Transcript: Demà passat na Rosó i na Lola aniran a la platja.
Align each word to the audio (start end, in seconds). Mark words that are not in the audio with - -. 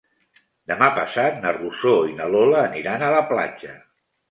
Demà 0.71 0.87
passat 0.95 1.37
na 1.43 1.51
Rosó 1.59 1.95
i 2.13 2.17
na 2.23 2.31
Lola 2.37 2.65
aniran 2.71 3.07
a 3.07 3.15
la 3.19 3.23
platja. 3.31 3.79